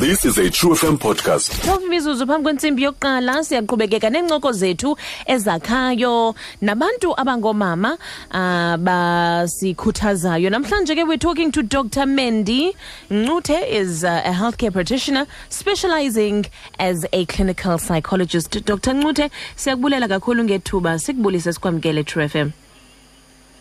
[0.00, 1.50] This is a tru FM podcast.
[1.66, 4.96] 12 imizuzu phambi kwentsimbi yokuqala siyaqhubekeka neencoko zethu
[5.26, 6.34] ezakhayo.
[6.62, 7.98] Nabantu abangoomama
[8.30, 10.50] uh, basikhuthazayo.
[10.50, 12.06] Namhlanje ke we're talking to dr.
[12.06, 12.72] Mendi
[13.10, 16.46] Ncute is uh, a healthcare practitioner specializing
[16.78, 18.64] as a clinical psychologist.
[18.64, 18.92] Dr.
[18.94, 22.50] Ncute siyakubulela kakhulu ngethuba sikubulise sikwamkele tru fm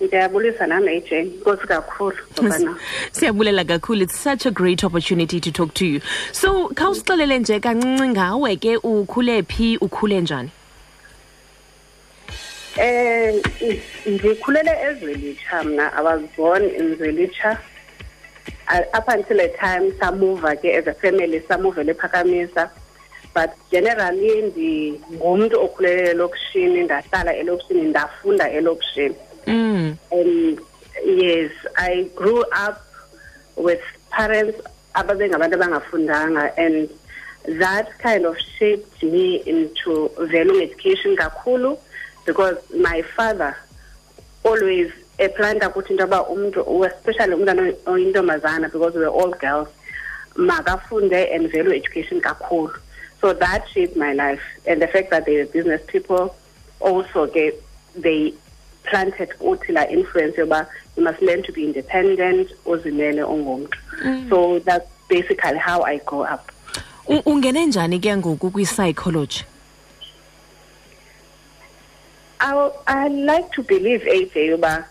[0.02, 2.76] ndiyabulisa nami aj nkosi kakhulu ngobana
[3.12, 4.02] siyabulela kakhulu.
[4.02, 6.02] It's such a great opportunity to talk to you.
[6.32, 10.52] So khawusixelele nje kancinci ngawe ke ukhule phi ukhule njani?
[12.78, 13.42] Eh
[14.06, 15.94] ndikhulele ezwelitsha mna.
[15.94, 17.58] I was born in zwelitsha.
[18.70, 22.70] Uh, up until a time samuva ke as a family samuvele ephakamisa
[23.34, 29.16] but generally ndingumntu okhulele elokishini ndahlala elokishini ndafunda elokishini.
[29.48, 29.98] Mm.
[30.12, 30.60] and
[31.06, 32.86] yes i grew up
[33.56, 34.60] with parents
[36.58, 36.90] and
[37.60, 41.78] that kind of shaped me into value education kakhulu
[42.26, 43.56] because my father
[44.44, 49.70] always eplanta ukuthi into yoba umntu especially umntana oyintombazana because we were all girls
[50.36, 52.74] makafunde and value education kakhulu
[53.22, 56.36] so that shaped my life and the fact that they were business people
[56.80, 57.54] also ke
[57.96, 58.34] they
[58.90, 60.66] planted kuthi la influence yoba
[60.98, 64.30] you must learn to be independent uzimele ungumntu mm.
[64.30, 66.52] so that's basically how i grew up.
[67.26, 69.44] Ungene njani ke ngoku kwi-psychology?
[72.40, 74.86] I, I like to believe AJ uba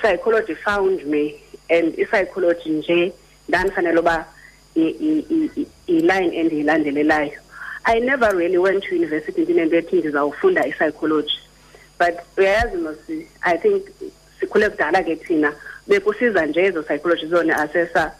[0.00, 1.34] psychology found me
[1.70, 3.12] and i-psychology nje
[3.48, 4.24] ndandifanele uba
[4.76, 7.38] i- i- i- i- i-line endiyilandelelayo.
[7.84, 11.38] I never really went to university ndinento ethi ndizawufunda i-psychology
[12.00, 13.82] but uyayazi mosi I think
[14.40, 15.52] sikhule kudala ke thina
[15.88, 18.12] bekusiza nje ezo psychology zona assessor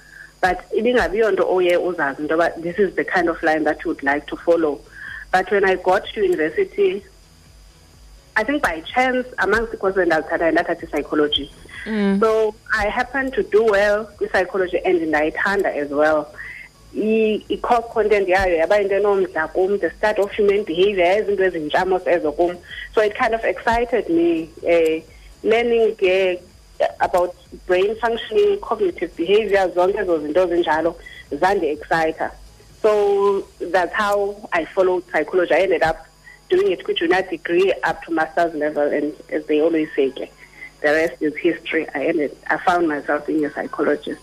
[0.43, 3.89] but ibingabiyo nto oye uzazi into yoba this is the kind of line that you
[3.91, 4.81] would like to follow.
[5.33, 7.03] But when I got to university
[8.37, 11.51] I think by chance amongst the courses ndazithathayo ndathatha i-psychology
[11.87, 12.21] mm.
[12.21, 16.27] so i happened to do well kwi-psychology and ndayithanda as well
[16.95, 22.03] I- i-course content yayo yaba yinto enomdla kum the start of human behavior yayizinto ezintshamos
[22.05, 22.57] ezo kum.
[22.95, 25.01] So it kind of excited me uh,
[25.43, 26.41] learning ke
[27.01, 27.37] about
[27.67, 30.97] brain functioning cognitive behavior zonke ezo zinto zinjalo
[31.31, 32.31] zandi-excita
[32.83, 35.55] so that's how i followed psychology.
[35.55, 36.07] I ended up
[36.49, 40.29] doing it kwi-junior degree up to master's level and as they always say ke
[40.81, 41.87] the rest is history.
[41.95, 44.21] I ended i found myself being a psychologist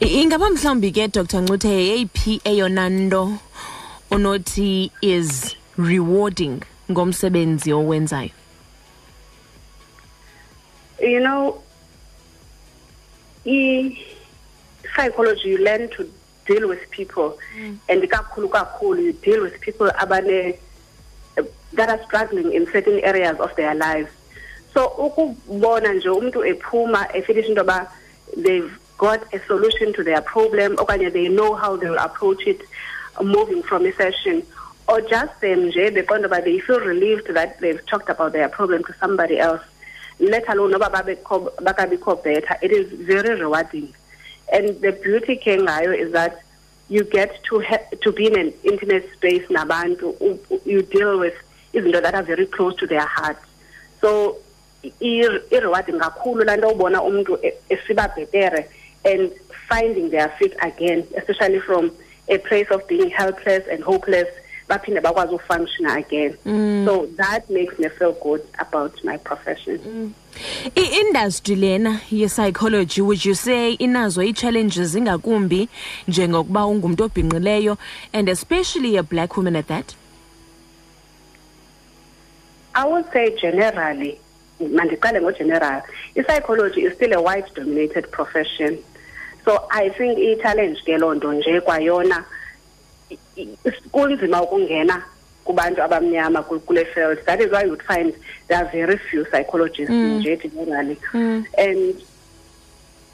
[0.00, 3.38] ingaba mhlawumbi ke dr Ncute yeyiphi eyona nto
[4.10, 8.30] onothi is rewarding ngomsebenzi owenzayo?
[11.00, 11.62] You know
[13.46, 16.10] i-psychology you learn to
[16.46, 17.38] deal with people.
[17.58, 17.78] Mm.
[17.88, 20.58] And kakhulu kakhulu you deal with people abane
[21.72, 24.10] that are struggling in certain areas of their lives
[24.74, 27.90] so ukubona nje umuntu ephuma efinish into yoba
[28.36, 32.60] they've got a solution to their problem okanye they know how they will approach it
[33.18, 34.42] uh, moving from a session.
[34.88, 39.62] Or just them they feel relieved that they've talked about their problem to somebody else.
[40.20, 43.92] Let alone noba bakabikho better it is very rewarding.
[44.52, 46.42] And the beauty ke is that
[46.88, 47.64] you get to
[48.00, 51.34] to be in an intimate space nabantu you deal with
[51.74, 53.38] izinto that are very close to their heart.
[54.00, 54.38] So
[55.00, 58.70] i-rewarding kakhulu laa nto ubona umntu esiba bhetere
[59.06, 59.32] and
[59.68, 61.90] finding their feet again especially from
[62.28, 64.28] a place of being helpless and hopeless
[64.68, 66.36] baphinde bakwazi ufunctiona again.
[66.44, 66.84] Mm.
[66.84, 69.78] So that makes me feel good about my profession.
[69.78, 70.12] Mm.
[70.76, 75.68] I-industry lena ye-psychology would you say inazo ii-challenges ingakumbi
[76.08, 77.78] njengokuba ungumntu obhinqileyo
[78.12, 79.94] and especially a black woman at that?
[82.74, 84.18] I would say generally,
[84.60, 85.82] mandiqale ngogeneral,
[86.16, 88.78] i-psychology is still a white dominated profession.
[89.46, 92.24] So I think i-challenge ke loo nto nje kwayona
[93.92, 95.02] kunzima ukungena
[95.44, 97.18] kubantu abamnyama ku- kule field.
[97.26, 98.12] That is why you would find
[98.48, 100.98] there are very few psychologists nje generally.
[101.56, 101.94] And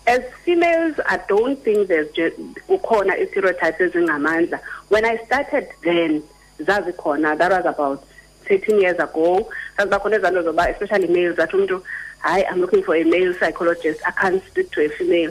[0.06, 2.36] as females, I don't think there's just
[2.68, 4.58] ukhona stereotypes ezingamandla.
[4.88, 6.22] When I started then,
[6.60, 8.04] zazikhona, that was about
[8.48, 9.48] 13 years ago.
[9.78, 11.82] Zazibakhona ezanto zoba, especially males, that umuntu,
[12.20, 14.00] hi, I'm looking for a male psychologist.
[14.06, 15.30] I can't speak to a female.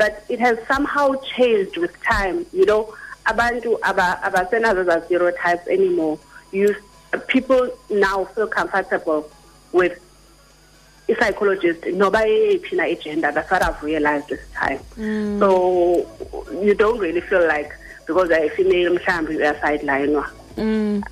[0.00, 1.06] But it has somehow
[1.36, 2.46] changed with time.
[2.58, 2.82] You know,
[3.26, 6.18] abantu aba abasenazo za stereotypes anymore.
[6.52, 6.74] You
[7.26, 9.20] people now feel comfortable
[9.72, 9.94] with
[11.10, 14.78] i-psychologist noba yeyiphi na igender that's what i've realized this time
[15.40, 15.48] so
[16.66, 17.70] you don't really feel like
[18.06, 20.24] because you're a female mhlambi uyasidelinwa
[20.56, 21.02] Mm.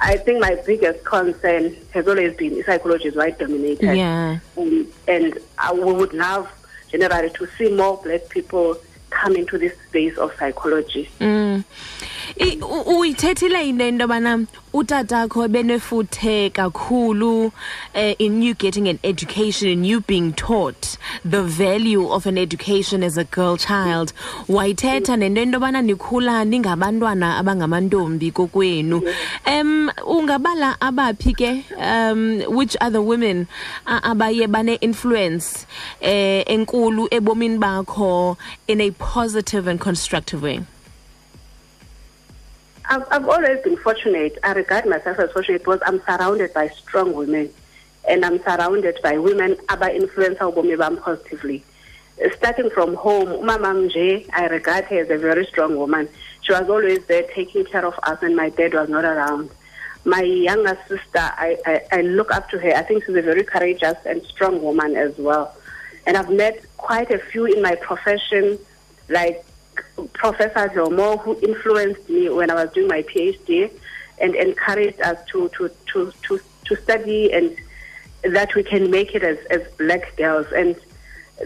[0.00, 3.96] I think my biggest concern has always been psychology is white dominated.
[3.96, 4.38] Yeah.
[4.58, 6.48] Um, and I we would love
[6.90, 8.76] generally to see more black people
[9.10, 11.08] come into this space of psychology.
[11.20, 11.64] Mm.
[12.38, 17.50] Uyithethile into into yobana utatakho benefuthe kakhulu
[17.94, 23.02] uh, in you getting an education and you being taught the value of an education
[23.02, 24.12] as a girl child.
[24.48, 29.02] Wayithetha nento into yobana nikhula ningabantwana abangamantombi kokwenu.
[29.46, 31.64] Um ungabala abaphi ke?
[31.78, 33.48] Um which other women
[33.86, 35.64] abaye bane-influence
[36.02, 38.36] eh enkulu ebomini bakho
[38.68, 40.60] in a positive and constructive way
[42.88, 44.38] I've, I've always been fortunate.
[44.42, 47.52] I regard myself as fortunate because I'm surrounded by strong women
[48.08, 51.64] and I'm surrounded by women aba influence ubomi bam positively.
[52.36, 56.08] Starting from home, Umama Mje, I regard her as a very strong woman.
[56.42, 59.50] She was always there taking care of us when my dad was not around.
[60.04, 62.72] My younger sister, I, I, I look up to her.
[62.74, 65.54] I think she's a very courageous and strong woman as well.
[66.06, 68.58] And I've met quite a few in my profession,
[69.08, 69.44] like
[70.12, 73.70] Professor Jomo, who influenced me when I was doing my PhD
[74.18, 77.56] and encouraged us to, to, to, to, to study and
[78.22, 80.46] that we can make it as, as black girls.
[80.54, 80.76] And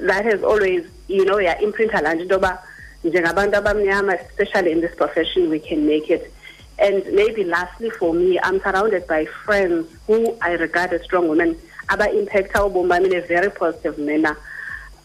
[0.01, 2.59] that has always, you know, yeah, imprint lanje into yoba
[3.05, 6.33] njengabantu abamnyama, especially in this profession, we can make it.
[6.79, 11.59] And maybe lastly for me, I'm surrounded by friends who I regard as strong women,
[11.91, 14.37] aba impact ubomi in a very positive manner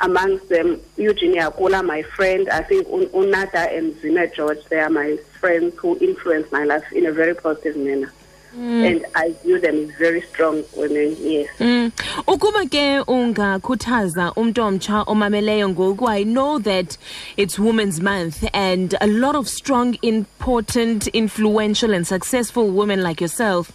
[0.02, 4.90] amongst them Eugenia Kula, my friend, I think Un- Unata and Zina George, they are
[4.90, 8.12] my friends who influenced my life in a very positive manner.
[8.58, 11.50] And I view them as very strong women, yes.
[11.60, 11.92] Mm.
[12.28, 16.98] Ukuba ke ungakhuthaza umuntu omtsha omameleyo ngoku I know that
[17.38, 23.72] it's Women's Month and a lot of strong important influential and successful women like yourself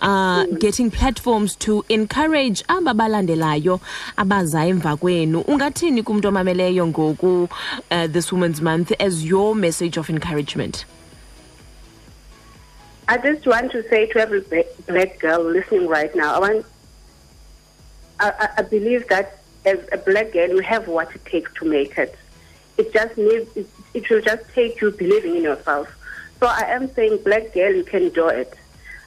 [0.00, 3.80] are getting platforms to encourage aba balandelayo
[4.16, 7.48] abaza emva kwenu ungathini kumuntu omameleyo ngoku
[7.90, 10.86] uh, this Women's Month as your message of encouragement
[13.12, 14.40] I just want to say to every
[14.86, 16.66] black girl listening right now, I want,
[18.18, 21.98] I, I- believe that as a black girl, you have what it takes to make
[21.98, 22.16] it.
[22.78, 25.94] It just needs, it, it will just take you believing in yourself.
[26.40, 28.54] So I am saying, black girl, you can do it.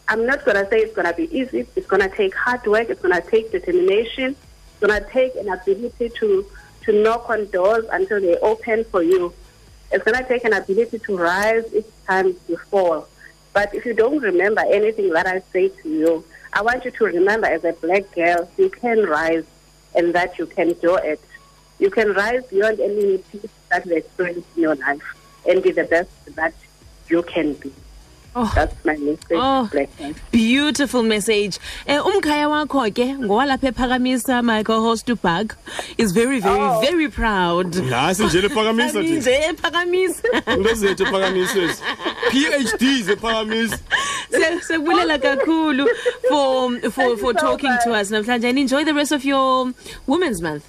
[0.08, 1.66] I'm not going to say it's going to be easy.
[1.76, 2.92] It's going to take hard work.
[2.92, 4.36] It's going to take determination.
[4.36, 6.46] It's going to take an ability to,
[6.84, 9.34] to knock on doors until they open for you.
[9.92, 13.08] It's going to take an ability to rise each time you fall.
[13.56, 16.12] But if you don't remember anything that I say to you,
[16.54, 19.46] I want you to remember as a black girl, you can rise
[19.96, 21.22] and that you can do it.
[21.80, 25.04] You can rise beyond any limitations that you experience in your life
[25.48, 26.54] and be the best that
[27.10, 27.72] you can be.
[28.38, 28.52] Oh.
[28.54, 29.70] That's my message, Oh.
[30.32, 31.58] beautiful message
[31.88, 35.56] eh umkhaya wakho ke ngowalapha ephakamisa my co-host ubag
[35.98, 36.82] is very very Oh.
[36.82, 41.82] very proud nasi nje lephakamisa thina nje ephakamisa into zethu ephakamisezi
[42.32, 43.78] phds ephakamisa
[44.32, 45.88] Siya- siyakubulela kakhulu
[46.30, 48.10] for for for you so talking to us.
[48.12, 49.72] Namhlanje and enjoy the rest of your
[50.08, 50.64] women's month.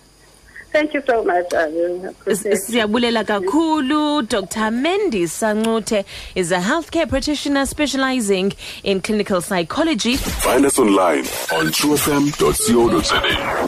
[0.73, 1.55] Thank you so much.
[1.55, 4.23] I really siyabulela kakhulu.
[4.29, 6.05] Dr Mendi sancute
[6.35, 8.53] is a healthcare practitioner specializing
[8.85, 10.17] in clinical psychology.
[10.17, 11.25] Find us online
[11.57, 13.66] on trufm.co.za.